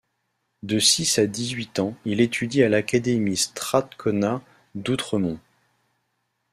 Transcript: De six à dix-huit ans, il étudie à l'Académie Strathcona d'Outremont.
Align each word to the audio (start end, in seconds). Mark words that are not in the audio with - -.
De 0.63 0.79
six 0.79 1.19
à 1.19 1.27
dix-huit 1.27 1.77
ans, 1.77 1.95
il 2.05 2.21
étudie 2.21 2.63
à 2.63 2.69
l'Académie 2.69 3.37
Strathcona 3.37 4.41
d'Outremont. 4.73 5.39